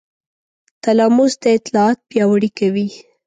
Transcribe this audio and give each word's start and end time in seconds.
تلاموس 0.83 1.33
دا 1.43 1.49
اطلاعات 1.59 1.97
پیاوړي 2.09 2.49
کوي. 2.59 2.87